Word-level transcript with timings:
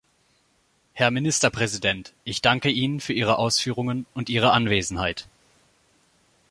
Herr 0.93 1.11
Ministerpräsident, 1.11 2.15
ich 2.23 2.41
danke 2.41 2.69
Ihnen 2.69 3.01
für 3.01 3.13
Ihre 3.13 3.37
Ausführungen 3.37 4.07
und 4.15 4.29
Ihre 4.29 4.51
Anwesenheit. 4.51 5.27